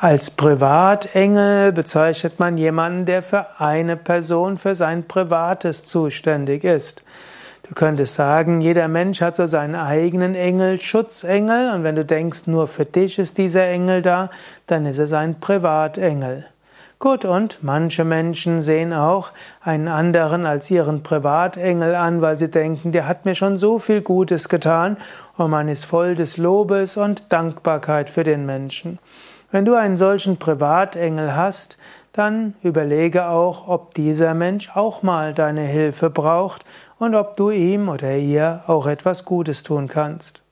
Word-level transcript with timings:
Als 0.00 0.30
Privatengel 0.30 1.72
bezeichnet 1.72 2.38
man 2.38 2.56
jemanden, 2.56 3.04
der 3.04 3.20
für 3.20 3.60
eine 3.60 3.96
Person, 3.96 4.56
für 4.56 4.76
sein 4.76 5.08
Privates 5.08 5.86
zuständig 5.86 6.62
ist. 6.62 7.02
Du 7.68 7.74
könntest 7.74 8.14
sagen, 8.14 8.60
jeder 8.60 8.86
Mensch 8.86 9.20
hat 9.20 9.34
so 9.34 9.48
seinen 9.48 9.74
eigenen 9.74 10.36
Engel, 10.36 10.80
Schutzengel, 10.80 11.74
und 11.74 11.82
wenn 11.82 11.96
du 11.96 12.04
denkst, 12.04 12.46
nur 12.46 12.68
für 12.68 12.84
dich 12.84 13.18
ist 13.18 13.38
dieser 13.38 13.66
Engel 13.66 14.00
da, 14.00 14.30
dann 14.68 14.86
ist 14.86 15.00
es 15.00 15.12
ein 15.12 15.40
Privatengel. 15.40 16.46
Gut, 17.00 17.24
und 17.24 17.62
manche 17.62 18.04
Menschen 18.04 18.60
sehen 18.60 18.92
auch 18.92 19.30
einen 19.62 19.86
anderen 19.86 20.46
als 20.46 20.68
ihren 20.68 21.04
Privatengel 21.04 21.94
an, 21.94 22.22
weil 22.22 22.38
sie 22.38 22.50
denken, 22.50 22.90
der 22.90 23.06
hat 23.06 23.24
mir 23.24 23.36
schon 23.36 23.56
so 23.56 23.78
viel 23.78 24.00
Gutes 24.00 24.48
getan, 24.48 24.96
und 25.36 25.50
man 25.50 25.68
ist 25.68 25.84
voll 25.84 26.16
des 26.16 26.38
Lobes 26.38 26.96
und 26.96 27.32
Dankbarkeit 27.32 28.10
für 28.10 28.24
den 28.24 28.46
Menschen. 28.46 28.98
Wenn 29.52 29.64
du 29.64 29.76
einen 29.76 29.96
solchen 29.96 30.38
Privatengel 30.38 31.36
hast, 31.36 31.78
dann 32.12 32.54
überlege 32.64 33.28
auch, 33.28 33.68
ob 33.68 33.94
dieser 33.94 34.34
Mensch 34.34 34.74
auch 34.74 35.04
mal 35.04 35.34
deine 35.34 35.62
Hilfe 35.62 36.10
braucht 36.10 36.64
und 36.98 37.14
ob 37.14 37.36
du 37.36 37.50
ihm 37.50 37.88
oder 37.88 38.16
ihr 38.16 38.64
auch 38.66 38.88
etwas 38.88 39.24
Gutes 39.24 39.62
tun 39.62 39.86
kannst. 39.86 40.42